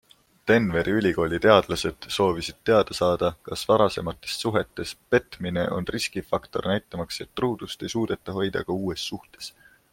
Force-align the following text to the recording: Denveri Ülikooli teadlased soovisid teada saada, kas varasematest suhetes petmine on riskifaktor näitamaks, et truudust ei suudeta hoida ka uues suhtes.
Denveri 0.51 0.91
Ülikooli 0.99 1.39
teadlased 1.43 2.07
soovisid 2.15 2.57
teada 2.69 2.97
saada, 3.01 3.29
kas 3.49 3.67
varasematest 3.73 4.47
suhetes 4.47 4.95
petmine 5.15 5.69
on 5.79 5.89
riskifaktor 5.97 6.69
näitamaks, 6.75 7.25
et 7.27 7.35
truudust 7.41 7.89
ei 7.89 7.95
suudeta 7.99 8.39
hoida 8.41 8.69
ka 8.71 8.83
uues 8.83 9.09
suhtes. 9.15 9.57